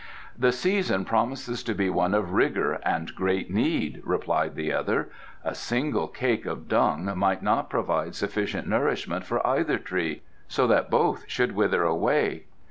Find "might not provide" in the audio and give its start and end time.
7.15-8.15